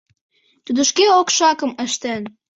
Тудо 0.65 0.81
шке 0.89 1.05
окшакым 1.19 1.71
ыштен. 1.85 2.21